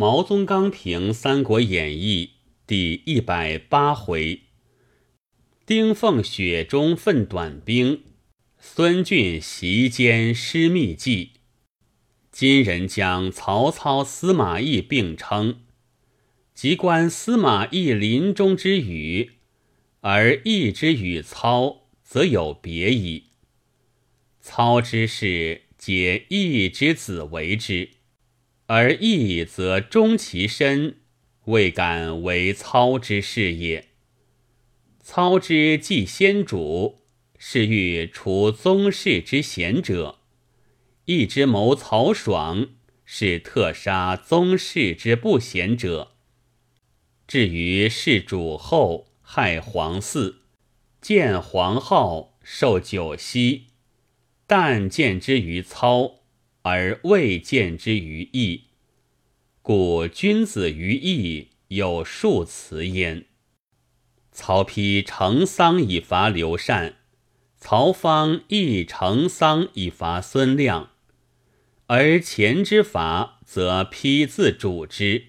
[0.00, 2.26] 毛宗岗评《三国演义》
[2.68, 4.42] 第一百八回：
[5.66, 8.04] 丁奉雪中奋短兵，
[8.60, 11.32] 孙峻席间失秘计。
[12.30, 15.62] 今人将曹操、司马懿并称，
[16.54, 19.32] 即观司马懿临终之语，
[20.02, 23.24] 而懿之与操，则有别矣。
[24.40, 27.97] 操之事，皆懿之子为之。
[28.70, 30.96] 而义则终其身，
[31.46, 33.88] 未敢为操之事也。
[35.00, 37.00] 操之既先主，
[37.38, 40.18] 是欲除宗室之贤者；
[41.06, 42.68] 义之谋曹爽，
[43.06, 46.12] 是特杀宗室之不贤者。
[47.26, 50.34] 至于弑主后，害皇嗣，
[51.00, 53.68] 见皇后，受九锡，
[54.46, 56.17] 但见之于操。
[56.62, 58.64] 而未见之于义，
[59.62, 63.26] 故君子于义有数辞焉。
[64.32, 66.96] 曹丕成丧以伐刘禅，
[67.56, 70.90] 曹芳亦成丧以伐孙亮。
[71.86, 75.28] 而前之伐，则丕自主之；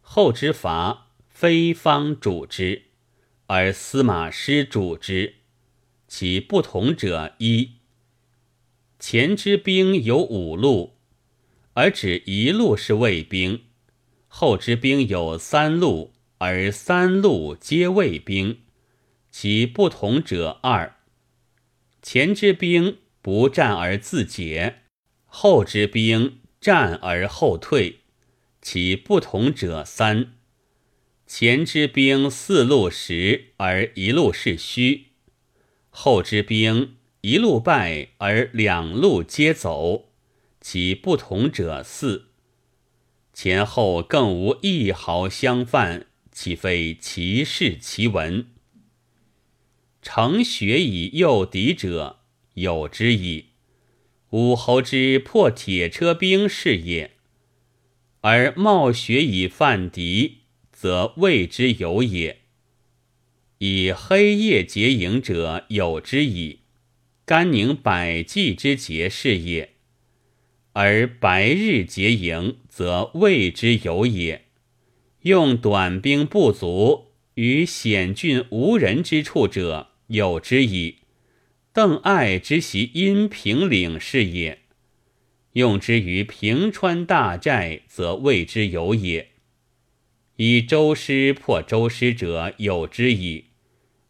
[0.00, 2.82] 后之伐，非方主之，
[3.46, 5.36] 而司马师主之。
[6.08, 7.79] 其不同者一。
[9.00, 10.98] 前之兵有五路，
[11.72, 13.60] 而只一路是卫兵；
[14.28, 18.60] 后之兵有三路，而三路皆卫兵。
[19.30, 20.96] 其不同者二：
[22.02, 24.82] 前之兵不战而自解，
[25.24, 28.00] 后之兵战而后退。
[28.60, 30.34] 其不同者三：
[31.26, 35.06] 前之兵四路实，而一路是虚；
[35.88, 36.96] 后之兵。
[37.22, 40.10] 一路败而两路皆走，
[40.60, 42.28] 其不同者四。
[43.34, 48.46] 前后更无一毫相犯，岂非其事其文？
[50.00, 52.20] 乘雪以诱敌者
[52.54, 53.50] 有之矣。
[54.30, 57.16] 武侯之破铁车兵是也，
[58.20, 60.38] 而冒雪以犯敌，
[60.72, 62.40] 则谓之有也。
[63.58, 66.59] 以黑夜结营者有之矣。
[67.30, 69.74] 甘宁百计之节是也，
[70.72, 74.46] 而白日结营，则谓之有也。
[75.20, 80.96] 用短兵不足于险峻无人之处者有之矣。
[81.72, 84.62] 邓艾之袭阴平岭是也，
[85.52, 89.28] 用之于平川大寨，则谓之有也。
[90.34, 93.44] 以周师破周师者有之矣。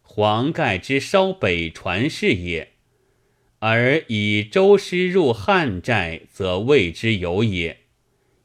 [0.00, 2.68] 黄盖之烧北船是也。
[3.60, 7.76] 而以周师入汉寨，则谓之有也；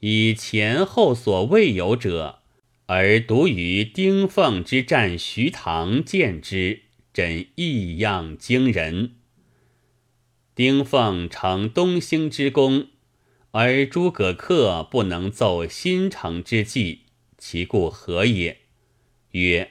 [0.00, 2.40] 以前后所未有者，
[2.84, 6.82] 而独于丁奉之战徐唐见之，
[7.14, 9.12] 真异样惊人。
[10.54, 12.88] 丁奉成东兴之功，
[13.52, 17.04] 而诸葛恪不能奏新城之计，
[17.38, 18.58] 其故何也？
[19.30, 19.70] 曰：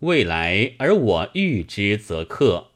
[0.00, 2.71] 未来而我欲之，则克。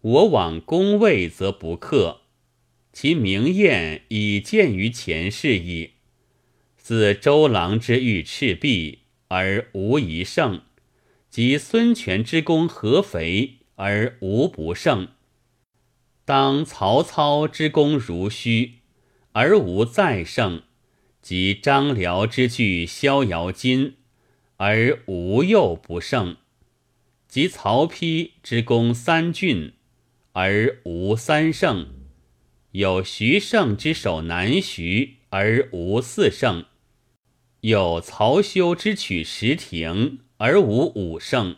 [0.00, 2.20] 我往攻魏，则不克。
[2.92, 5.92] 其明艳已见于前世矣。
[6.76, 10.62] 自周郎之欲赤壁，而无一胜；
[11.28, 15.08] 及孙权之攻合肥，而无不胜。
[16.24, 18.78] 当曹操之攻如须，
[19.32, 20.62] 而无再胜；
[21.20, 23.96] 及张辽之据逍遥津，
[24.56, 26.36] 而无又不胜；
[27.28, 29.72] 及曹丕之攻三郡。
[30.40, 31.88] 而无三胜，
[32.70, 36.66] 有徐盛之守南徐，而无四胜；
[37.62, 41.56] 有曹休之取石亭，而无五胜；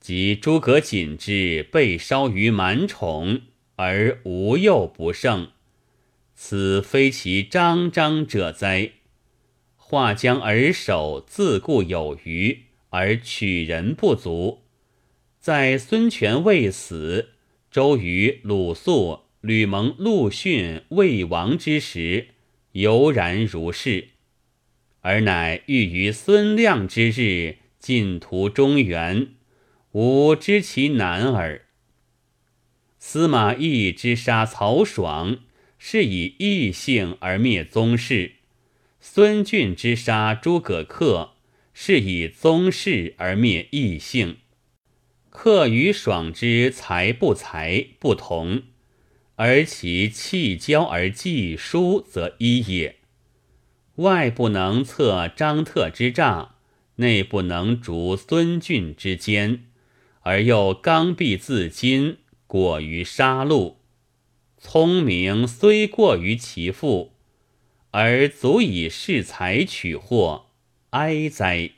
[0.00, 3.42] 及诸葛瑾之被烧于满宠，
[3.76, 5.52] 而无又不胜。
[6.34, 8.90] 此非其张张者哉？
[9.76, 14.62] 画将而守，自固有余，而取人不足。
[15.38, 17.35] 在孙权未死。
[17.70, 22.28] 周瑜、鲁肃、吕蒙、陆逊未亡之时，
[22.72, 24.08] 犹然如是；
[25.00, 29.28] 而乃欲于孙亮之日，尽图中原，
[29.92, 31.66] 吾知其难耳。
[32.98, 35.38] 司马懿之杀曹爽，
[35.78, 38.32] 是以异性而灭宗室；
[39.00, 41.30] 孙峻之杀诸葛恪，
[41.72, 44.38] 是以宗室而灭异性。
[45.38, 48.62] 客与爽之才不才不同，
[49.34, 52.96] 而其气交而寄书，则一也。
[53.96, 56.54] 外不能测张特之诈，
[56.96, 59.66] 内不能逐孙峻之奸，
[60.22, 62.16] 而又刚愎自矜，
[62.46, 63.74] 过于杀戮。
[64.56, 67.12] 聪明虽过于其父，
[67.90, 70.46] 而足以恃才取货，
[70.90, 71.72] 哀哉！